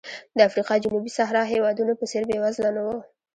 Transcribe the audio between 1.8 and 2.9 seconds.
په څېر بېوزله نه و.